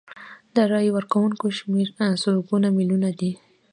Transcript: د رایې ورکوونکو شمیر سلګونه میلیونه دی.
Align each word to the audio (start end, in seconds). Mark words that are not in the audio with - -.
د 0.55 0.57
رایې 0.71 0.91
ورکوونکو 0.95 1.45
شمیر 1.57 1.87
سلګونه 2.23 2.67
میلیونه 2.77 3.09
دی. 3.19 3.31